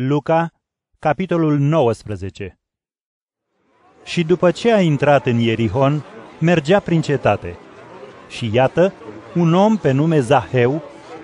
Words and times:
Luca, 0.00 0.48
capitolul 0.98 1.58
19 1.58 2.58
Și 4.04 4.24
după 4.24 4.50
ce 4.50 4.72
a 4.72 4.80
intrat 4.80 5.26
în 5.26 5.38
Ierihon, 5.38 6.04
mergea 6.40 6.80
prin 6.80 7.00
cetate. 7.00 7.56
Și 8.28 8.50
iată, 8.52 8.92
un 9.34 9.54
om 9.54 9.76
pe 9.76 9.90
nume 9.90 10.20
Zaheu, 10.20 10.82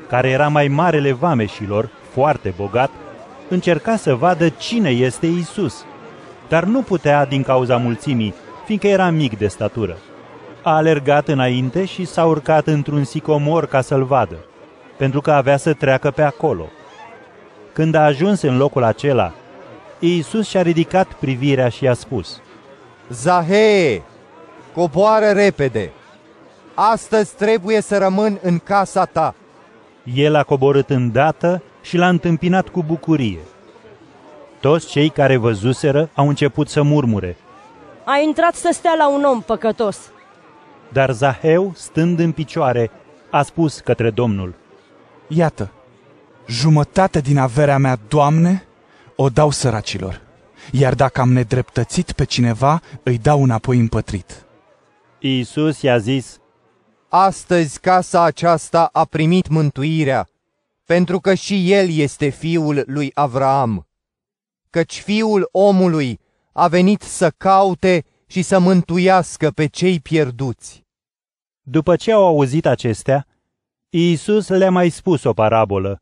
care 0.08 0.28
era 0.28 0.48
mai 0.48 0.68
marele 0.68 1.12
vameșilor, 1.12 1.90
foarte 2.10 2.54
bogat, 2.56 2.90
încerca 3.48 3.96
să 3.96 4.14
vadă 4.14 4.48
cine 4.48 4.90
este 4.90 5.26
Isus, 5.26 5.84
dar 6.48 6.64
nu 6.64 6.82
putea 6.82 7.26
din 7.26 7.42
cauza 7.42 7.76
mulțimii, 7.76 8.34
fiindcă 8.64 8.86
era 8.86 9.10
mic 9.10 9.38
de 9.38 9.46
statură. 9.46 9.96
A 10.62 10.74
alergat 10.74 11.28
înainte 11.28 11.84
și 11.84 12.04
s-a 12.04 12.24
urcat 12.24 12.66
într-un 12.66 13.04
sicomor 13.04 13.66
ca 13.66 13.80
să-l 13.80 14.04
vadă, 14.04 14.36
pentru 14.96 15.20
că 15.20 15.32
avea 15.32 15.56
să 15.56 15.72
treacă 15.72 16.10
pe 16.10 16.22
acolo. 16.22 16.68
Când 17.74 17.94
a 17.94 18.04
ajuns 18.04 18.42
în 18.42 18.56
locul 18.56 18.82
acela, 18.82 19.32
Iisus 19.98 20.48
și-a 20.48 20.62
ridicat 20.62 21.12
privirea 21.12 21.68
și 21.68 21.84
i-a 21.84 21.94
spus, 21.94 22.40
Zahee, 23.08 24.02
coboară 24.74 25.26
repede! 25.26 25.92
Astăzi 26.74 27.34
trebuie 27.34 27.80
să 27.80 27.98
rămân 27.98 28.38
în 28.42 28.58
casa 28.58 29.04
ta. 29.04 29.34
El 30.14 30.34
a 30.34 30.42
coborât 30.42 30.90
îndată 30.90 31.62
și 31.82 31.96
l-a 31.96 32.08
întâmpinat 32.08 32.68
cu 32.68 32.82
bucurie. 32.82 33.38
Toți 34.60 34.86
cei 34.86 35.08
care 35.08 35.36
văzuseră 35.36 36.10
au 36.14 36.28
început 36.28 36.68
să 36.68 36.82
murmure, 36.82 37.36
A 38.04 38.18
intrat 38.18 38.54
să 38.54 38.68
stea 38.72 38.94
la 38.98 39.08
un 39.08 39.24
om 39.24 39.40
păcătos. 39.40 39.98
dar 40.92 41.10
Zaheu, 41.10 41.72
stând 41.74 42.18
în 42.18 42.32
picioare, 42.32 42.90
a 43.30 43.42
spus 43.42 43.80
către 43.80 44.10
Domnul, 44.10 44.54
Iată, 45.28 45.70
jumătate 46.46 47.20
din 47.20 47.38
averea 47.38 47.78
mea, 47.78 47.98
Doamne, 48.08 48.64
o 49.16 49.28
dau 49.28 49.50
săracilor, 49.50 50.20
iar 50.72 50.94
dacă 50.94 51.20
am 51.20 51.32
nedreptățit 51.32 52.12
pe 52.12 52.24
cineva, 52.24 52.80
îi 53.02 53.18
dau 53.18 53.42
înapoi 53.42 53.78
împătrit. 53.78 54.44
Iisus 55.18 55.82
i-a 55.82 55.98
zis, 55.98 56.38
Astăzi 57.08 57.80
casa 57.80 58.22
aceasta 58.22 58.88
a 58.92 59.04
primit 59.04 59.48
mântuirea, 59.48 60.28
pentru 60.84 61.20
că 61.20 61.34
și 61.34 61.72
el 61.72 61.90
este 61.90 62.28
fiul 62.28 62.82
lui 62.86 63.10
Avraam. 63.14 63.86
Căci 64.70 65.00
fiul 65.00 65.48
omului 65.52 66.20
a 66.52 66.68
venit 66.68 67.02
să 67.02 67.30
caute 67.30 68.04
și 68.26 68.42
să 68.42 68.58
mântuiască 68.58 69.50
pe 69.50 69.66
cei 69.66 70.00
pierduți. 70.00 70.84
După 71.62 71.96
ce 71.96 72.12
au 72.12 72.26
auzit 72.26 72.66
acestea, 72.66 73.26
Iisus 73.88 74.48
le-a 74.48 74.70
mai 74.70 74.88
spus 74.88 75.24
o 75.24 75.32
parabolă, 75.32 76.00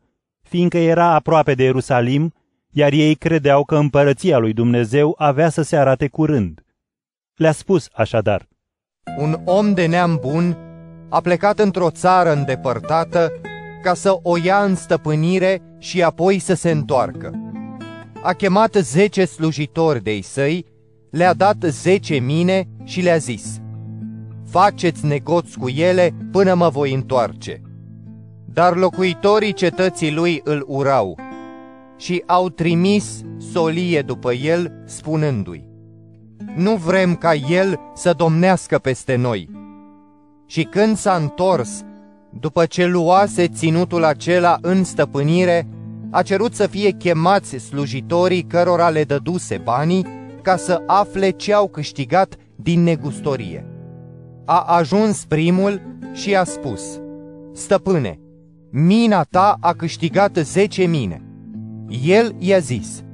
fiindcă 0.53 0.78
era 0.78 1.14
aproape 1.14 1.55
de 1.55 1.62
Ierusalim, 1.62 2.34
iar 2.70 2.92
ei 2.92 3.14
credeau 3.14 3.64
că 3.64 3.77
împărăția 3.77 4.39
lui 4.39 4.53
Dumnezeu 4.53 5.14
avea 5.19 5.48
să 5.48 5.62
se 5.62 5.77
arate 5.77 6.08
curând. 6.08 6.64
Le-a 7.34 7.53
spus 7.53 7.89
așadar, 7.92 8.48
Un 9.19 9.41
om 9.45 9.75
de 9.75 9.86
neam 9.86 10.19
bun 10.20 10.56
a 11.08 11.20
plecat 11.20 11.58
într-o 11.58 11.91
țară 11.91 12.33
îndepărtată 12.33 13.33
ca 13.83 13.95
să 13.95 14.19
o 14.23 14.36
ia 14.36 14.64
în 14.64 14.75
stăpânire 14.75 15.62
și 15.78 16.03
apoi 16.03 16.39
să 16.39 16.55
se 16.55 16.70
întoarcă. 16.70 17.30
A 18.23 18.33
chemat 18.33 18.75
zece 18.75 19.25
slujitori 19.25 20.03
de-ai 20.03 20.20
săi, 20.20 20.64
le-a 21.11 21.34
dat 21.34 21.56
zece 21.61 22.14
mine 22.14 22.69
și 22.84 23.00
le-a 23.00 23.17
zis, 23.17 23.61
Faceți 24.50 25.06
negoți 25.06 25.58
cu 25.58 25.69
ele 25.69 26.14
până 26.33 26.55
mă 26.55 26.69
voi 26.69 26.95
întoarce. 26.95 27.61
Dar 28.53 28.77
locuitorii 28.77 29.53
cetății 29.53 30.12
lui 30.12 30.41
îl 30.45 30.64
urau 30.67 31.19
și 31.97 32.22
au 32.27 32.48
trimis 32.48 33.22
solie 33.53 34.03
după 34.03 34.33
el, 34.33 34.72
spunându-i, 34.84 35.64
Nu 36.56 36.77
vrem 36.77 37.14
ca 37.14 37.34
el 37.34 37.80
să 37.95 38.12
domnească 38.17 38.78
peste 38.78 39.17
noi. 39.17 39.50
Și 40.46 40.62
când 40.62 40.96
s-a 40.96 41.14
întors, 41.14 41.83
după 42.41 42.67
ce 42.67 42.86
luase 42.86 43.48
ținutul 43.48 44.05
acela 44.05 44.58
în 44.61 44.85
stăpânire, 44.85 45.68
a 46.11 46.23
cerut 46.23 46.55
să 46.55 46.67
fie 46.67 46.91
chemați 46.91 47.57
slujitorii 47.57 48.42
cărora 48.42 48.89
le 48.89 49.05
dăduse 49.05 49.61
banii 49.64 50.07
ca 50.42 50.57
să 50.57 50.83
afle 50.86 51.30
ce 51.30 51.55
au 51.55 51.68
câștigat 51.68 52.36
din 52.57 52.83
negustorie. 52.83 53.67
A 54.45 54.61
ajuns 54.61 55.24
primul 55.24 55.80
și 56.12 56.36
a 56.36 56.45
spus, 56.45 57.01
Stăpâne, 57.52 58.18
mina 58.74 59.22
ta 59.22 59.56
a 59.60 59.72
câștigat 59.72 60.36
zece 60.36 60.84
mine. 60.84 61.22
El 62.05 62.34
i-a 62.38 62.58
zis, 62.58 63.05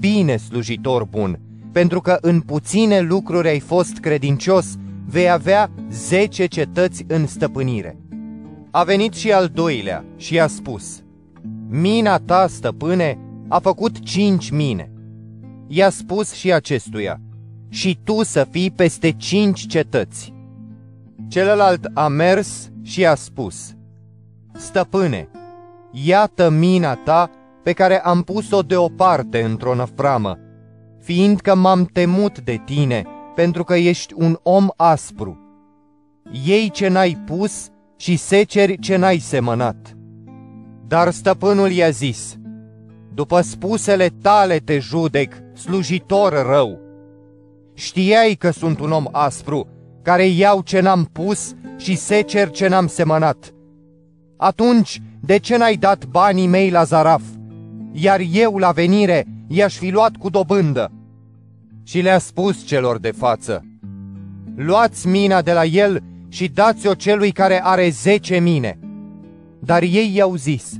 Bine, 0.00 0.36
slujitor 0.36 1.04
bun, 1.04 1.40
pentru 1.72 2.00
că 2.00 2.18
în 2.20 2.40
puține 2.40 3.00
lucruri 3.00 3.48
ai 3.48 3.58
fost 3.58 3.98
credincios, 3.98 4.76
vei 5.06 5.30
avea 5.30 5.70
zece 5.90 6.46
cetăți 6.46 7.04
în 7.08 7.26
stăpânire. 7.26 7.98
A 8.70 8.84
venit 8.84 9.14
și 9.14 9.32
al 9.32 9.48
doilea 9.48 10.04
și 10.16 10.40
a 10.40 10.46
spus, 10.46 11.02
Mina 11.68 12.18
ta, 12.18 12.46
stăpâne, 12.46 13.18
a 13.48 13.58
făcut 13.58 14.00
cinci 14.00 14.50
mine. 14.50 14.90
I-a 15.66 15.90
spus 15.90 16.32
și 16.32 16.52
acestuia, 16.52 17.20
și 17.68 17.98
tu 18.04 18.22
să 18.22 18.46
fii 18.50 18.70
peste 18.70 19.10
cinci 19.10 19.66
cetăți. 19.66 20.34
Celălalt 21.28 21.90
a 21.94 22.08
mers 22.08 22.70
și 22.82 23.06
a 23.06 23.14
spus, 23.14 23.75
Stăpâne, 24.56 25.28
iată 25.90 26.50
mina 26.50 26.94
ta 26.94 27.30
pe 27.62 27.72
care 27.72 28.00
am 28.00 28.22
pus-o 28.22 28.60
deoparte 28.60 29.42
într-o 29.42 29.74
năframă, 29.74 30.38
fiindcă 31.00 31.54
m-am 31.54 31.84
temut 31.84 32.40
de 32.40 32.62
tine, 32.64 33.04
pentru 33.34 33.64
că 33.64 33.74
ești 33.74 34.14
un 34.16 34.38
om 34.42 34.68
aspru. 34.76 35.38
Ei 36.46 36.70
ce 36.70 36.88
n-ai 36.88 37.22
pus 37.26 37.68
și 37.96 38.16
seceri 38.16 38.78
ce 38.78 38.96
n-ai 38.96 39.18
semănat. 39.18 39.96
Dar 40.86 41.10
stăpânul 41.10 41.70
i-a 41.70 41.90
zis, 41.90 42.36
după 43.14 43.40
spusele 43.40 44.08
tale 44.22 44.56
te 44.56 44.78
judec, 44.78 45.34
slujitor 45.54 46.46
rău. 46.46 46.80
Știai 47.74 48.34
că 48.34 48.50
sunt 48.50 48.80
un 48.80 48.92
om 48.92 49.04
aspru, 49.12 49.68
care 50.02 50.26
iau 50.26 50.60
ce 50.60 50.80
n-am 50.80 51.08
pus 51.12 51.54
și 51.76 51.96
secer 51.96 52.50
ce 52.50 52.68
n-am 52.68 52.86
semănat. 52.86 53.55
Atunci, 54.36 55.02
de 55.20 55.36
ce 55.36 55.56
n-ai 55.56 55.76
dat 55.76 56.06
banii 56.06 56.46
mei 56.46 56.70
la 56.70 56.84
zaraf? 56.84 57.22
Iar 57.92 58.20
eu, 58.32 58.56
la 58.56 58.70
venire, 58.70 59.26
i-aș 59.46 59.76
fi 59.76 59.90
luat 59.90 60.16
cu 60.16 60.28
dobândă. 60.28 60.90
Și 61.82 62.00
le-a 62.00 62.18
spus 62.18 62.64
celor 62.66 62.98
de 62.98 63.10
față, 63.10 63.64
Luați 64.56 65.06
mina 65.06 65.42
de 65.42 65.52
la 65.52 65.64
el 65.64 66.02
și 66.28 66.48
dați-o 66.48 66.94
celui 66.94 67.30
care 67.30 67.64
are 67.64 67.88
zece 67.88 68.38
mine. 68.38 68.78
Dar 69.58 69.82
ei 69.82 70.14
i-au 70.14 70.34
zis, 70.34 70.78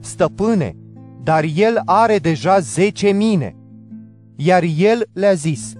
Stăpâne, 0.00 0.76
dar 1.22 1.44
el 1.54 1.82
are 1.84 2.18
deja 2.18 2.58
zece 2.58 3.10
mine. 3.10 3.56
Iar 4.36 4.62
el 4.76 5.08
le-a 5.12 5.32
zis, 5.32 5.72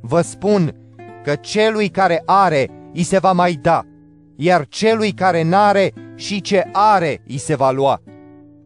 Vă 0.00 0.20
spun 0.20 0.74
că 1.24 1.34
celui 1.34 1.88
care 1.88 2.22
are 2.26 2.70
îi 2.94 3.02
se 3.02 3.18
va 3.18 3.32
mai 3.32 3.52
da, 3.52 3.84
iar 4.36 4.66
celui 4.68 5.12
care 5.12 5.42
n-are 5.42 5.92
și 6.14 6.40
ce 6.40 6.68
are 6.72 7.22
îi 7.28 7.38
se 7.38 7.54
va 7.54 7.70
lua. 7.70 8.02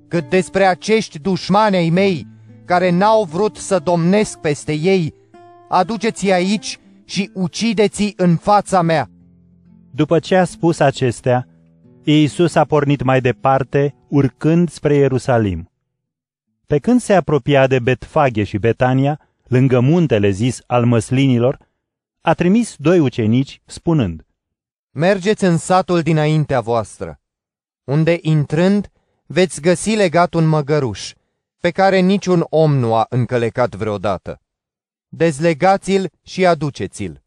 Cât 0.08 0.28
despre 0.28 0.64
acești 0.64 1.18
dușmani 1.18 1.76
ai 1.76 1.90
mei, 1.90 2.26
care 2.64 2.90
n-au 2.90 3.24
vrut 3.24 3.56
să 3.56 3.78
domnesc 3.78 4.38
peste 4.38 4.72
ei, 4.72 5.14
aduceți-i 5.68 6.32
aici 6.32 6.78
și 7.04 7.30
ucideți-i 7.34 8.14
în 8.16 8.36
fața 8.36 8.82
mea. 8.82 9.08
După 9.90 10.18
ce 10.18 10.36
a 10.36 10.44
spus 10.44 10.78
acestea, 10.78 11.46
Iisus 12.04 12.54
a 12.54 12.64
pornit 12.64 13.02
mai 13.02 13.20
departe, 13.20 13.94
urcând 14.08 14.70
spre 14.70 14.94
Ierusalim. 14.94 15.70
Pe 16.66 16.78
când 16.78 17.00
se 17.00 17.12
apropia 17.12 17.66
de 17.66 17.78
Betfage 17.78 18.44
și 18.44 18.58
Betania, 18.58 19.20
lângă 19.48 19.80
muntele 19.80 20.30
zis 20.30 20.60
al 20.66 20.84
măslinilor, 20.84 21.58
a 22.20 22.34
trimis 22.34 22.74
doi 22.78 22.98
ucenici, 22.98 23.60
spunând, 23.64 24.26
Mergeți 25.00 25.44
în 25.44 25.56
satul 25.56 26.02
dinaintea 26.02 26.60
voastră, 26.60 27.20
unde 27.84 28.18
intrând 28.20 28.90
veți 29.26 29.60
găsi 29.60 29.94
legat 29.94 30.34
un 30.34 30.46
măgăruș, 30.46 31.12
pe 31.60 31.70
care 31.70 31.98
niciun 31.98 32.46
om 32.48 32.76
nu 32.76 32.94
a 32.94 33.06
încălecat 33.08 33.74
vreodată. 33.74 34.40
Dezlegați-l 35.08 36.10
și 36.22 36.46
aduceți-l. 36.46 37.22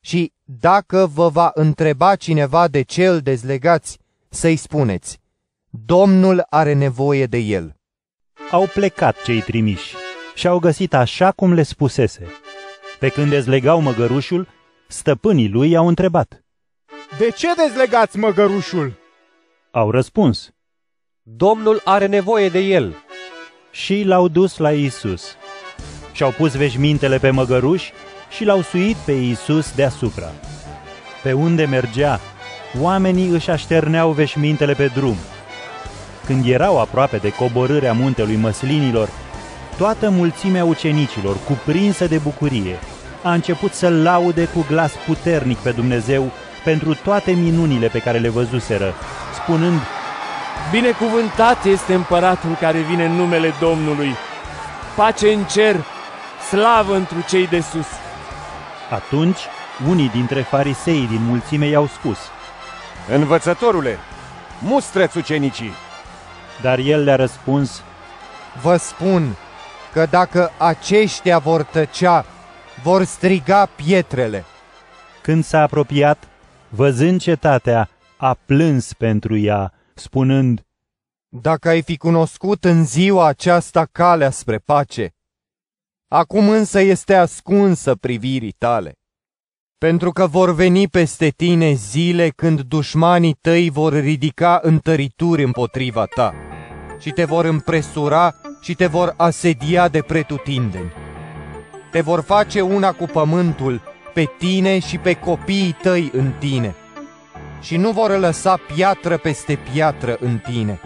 Și 0.00 0.32
dacă 0.44 1.06
vă 1.06 1.28
va 1.28 1.50
întreba 1.54 2.16
cineva 2.16 2.68
de 2.68 2.82
ce 2.82 3.06
îl 3.06 3.20
dezlegați, 3.20 3.98
să-i 4.28 4.56
spuneți, 4.56 5.20
Domnul 5.68 6.46
are 6.48 6.72
nevoie 6.72 7.26
de 7.26 7.38
el. 7.38 7.76
Au 8.50 8.66
plecat 8.66 9.22
cei 9.22 9.40
trimiși 9.40 9.94
și 10.34 10.46
au 10.46 10.58
găsit 10.58 10.94
așa 10.94 11.32
cum 11.32 11.52
le 11.52 11.62
spusese. 11.62 12.26
Pe 12.98 13.08
când 13.08 13.30
dezlegau 13.30 13.80
măgărușul, 13.80 14.48
stăpânii 14.88 15.48
lui 15.48 15.70
i-au 15.70 15.88
întrebat. 15.88 16.42
De 17.16 17.30
ce 17.36 17.48
dezlegați 17.54 18.18
măgărușul? 18.18 18.92
Au 19.70 19.90
răspuns. 19.90 20.50
Domnul 21.22 21.80
are 21.84 22.06
nevoie 22.06 22.48
de 22.48 22.58
el. 22.58 22.96
și 23.70 24.02
l-au 24.02 24.28
dus 24.28 24.56
la 24.56 24.72
Isus. 24.72 25.36
Și-au 26.12 26.30
pus 26.30 26.56
veșmintele 26.56 27.18
pe 27.18 27.30
măgăruși 27.30 27.92
și 28.30 28.44
l-au 28.44 28.60
suit 28.62 28.96
pe 28.96 29.12
Isus 29.12 29.74
deasupra. 29.74 30.30
Pe 31.22 31.32
unde 31.32 31.64
mergea, 31.64 32.20
oamenii 32.80 33.28
își 33.28 33.50
așterneau 33.50 34.10
veșmintele 34.10 34.74
pe 34.74 34.86
drum. 34.86 35.16
Când 36.26 36.46
erau 36.46 36.80
aproape 36.80 37.16
de 37.16 37.32
coborârea 37.32 37.92
muntelui 37.92 38.36
măslinilor, 38.36 39.08
toată 39.76 40.10
mulțimea 40.10 40.64
ucenicilor, 40.64 41.36
cuprinsă 41.46 42.06
de 42.06 42.18
bucurie, 42.18 42.78
a 43.22 43.32
început 43.32 43.72
să 43.72 43.88
laude 43.88 44.44
cu 44.44 44.66
glas 44.68 44.92
puternic 45.06 45.58
pe 45.58 45.70
Dumnezeu 45.70 46.30
pentru 46.64 46.94
toate 46.94 47.30
minunile 47.30 47.88
pe 47.88 47.98
care 47.98 48.18
le 48.18 48.28
văzuseră, 48.28 48.94
spunând, 49.34 49.80
Binecuvântat 50.70 51.64
este 51.64 51.94
împăratul 51.94 52.56
care 52.60 52.78
vine 52.78 53.04
în 53.04 53.12
numele 53.12 53.52
Domnului. 53.60 54.14
Pace 54.96 55.32
în 55.32 55.44
cer, 55.44 55.76
slavă 56.48 56.94
întru 56.94 57.24
cei 57.28 57.46
de 57.46 57.60
sus. 57.60 57.86
Atunci, 58.90 59.38
unii 59.88 60.08
dintre 60.08 60.40
farisei 60.40 61.06
din 61.06 61.22
mulțime 61.22 61.66
i-au 61.66 61.86
spus, 61.86 62.18
Învățătorule, 63.08 63.98
mustră-ți 64.58 65.18
ucenicii! 65.18 65.72
dar 66.60 66.78
el 66.78 67.04
le-a 67.04 67.16
răspuns, 67.16 67.82
Vă 68.62 68.76
spun 68.76 69.36
că 69.92 70.06
dacă 70.10 70.52
aceștia 70.56 71.38
vor 71.38 71.62
tăcea, 71.62 72.24
vor 72.82 73.04
striga 73.04 73.68
pietrele. 73.76 74.44
când 75.22 75.44
s-a 75.44 75.60
apropiat, 75.60 76.18
văzând 76.68 77.20
cetatea, 77.20 77.88
a 78.16 78.34
plâns 78.34 78.92
pentru 78.92 79.36
ea, 79.36 79.72
spunând, 79.94 80.66
Dacă 81.28 81.68
ai 81.68 81.82
fi 81.82 81.96
cunoscut 81.96 82.64
în 82.64 82.84
ziua 82.84 83.26
aceasta 83.26 83.84
calea 83.92 84.30
spre 84.30 84.58
pace, 84.58 85.14
acum 86.08 86.48
însă 86.48 86.80
este 86.80 87.14
ascunsă 87.14 87.94
privirii 87.94 88.52
tale. 88.52 88.92
Pentru 89.78 90.10
că 90.10 90.26
vor 90.26 90.54
veni 90.54 90.88
peste 90.88 91.28
tine 91.28 91.72
zile 91.72 92.28
când 92.28 92.60
dușmanii 92.60 93.36
tăi 93.40 93.70
vor 93.70 93.92
ridica 93.92 94.58
întărituri 94.62 95.42
împotriva 95.42 96.04
ta 96.04 96.34
și 96.98 97.10
te 97.10 97.24
vor 97.24 97.44
împresura 97.44 98.34
și 98.60 98.74
te 98.74 98.86
vor 98.86 99.14
asedia 99.16 99.88
de 99.88 100.00
pretutindeni. 100.00 100.92
Te 101.90 102.00
vor 102.00 102.20
face 102.20 102.60
una 102.60 102.92
cu 102.92 103.04
pământul, 103.04 103.82
pe 104.18 104.30
tine 104.38 104.78
și 104.78 104.98
pe 104.98 105.14
copiii 105.14 105.76
tăi 105.82 106.10
în 106.12 106.32
tine, 106.38 106.74
și 107.60 107.76
nu 107.76 107.90
vor 107.90 108.18
lăsa 108.18 108.60
piatră 108.74 109.16
peste 109.16 109.58
piatră 109.72 110.16
în 110.20 110.38
tine, 110.38 110.80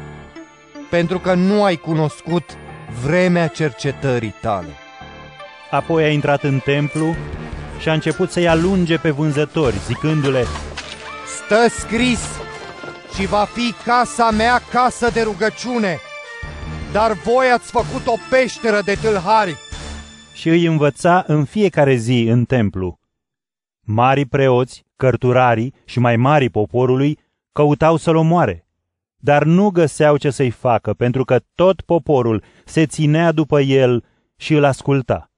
pentru 0.90 1.19
că 1.19 1.34
nu 1.34 1.64
ai 1.64 1.76
cunoscut 1.76 2.44
vremea 3.02 3.46
cercetării 3.46 4.34
tale. 4.40 4.69
apoi 5.70 6.05
a 6.05 6.08
intrat 6.08 6.43
în 6.43 6.58
templu 6.58 7.14
și 7.79 7.88
a 7.88 7.93
început 7.93 8.31
să-i 8.31 8.49
alunge 8.49 8.96
pe 8.96 9.11
vânzători, 9.11 9.76
zicându-le, 9.87 10.44
Stă 11.26 11.69
scris 11.69 12.20
și 13.14 13.26
va 13.26 13.49
fi 13.52 13.75
casa 13.84 14.31
mea 14.31 14.62
casă 14.73 15.11
de 15.12 15.23
rugăciune, 15.23 15.99
dar 16.93 17.12
voi 17.12 17.46
ați 17.55 17.70
făcut 17.70 18.06
o 18.06 18.14
peșteră 18.31 18.81
de 18.84 18.94
tâlhari. 19.02 19.56
și 20.32 20.49
îi 20.49 20.67
învăța 20.67 21.25
în 21.26 21.44
fiecare 21.44 21.94
zi 21.94 22.26
în 22.31 22.44
templu. 22.44 23.00
Mari 23.84 24.25
preoți, 24.25 24.84
cărturarii 24.96 25.75
și 25.84 25.99
mai 25.99 26.17
mari 26.17 26.49
poporului 26.49 27.19
căutau 27.52 27.96
să-l 27.96 28.17
omoare, 28.17 28.67
dar 29.17 29.44
nu 29.44 29.69
găseau 29.69 30.17
ce 30.17 30.31
să-i 30.31 30.50
facă, 30.50 30.94
pentru 30.94 31.25
că 31.25 31.40
tot 31.55 31.81
poporul 31.81 32.43
se 32.64 32.87
ținea 32.87 33.32
după 33.32 33.61
el 33.61 34.05
și 34.37 34.55
îl 34.55 34.64
asculta. 34.64 35.31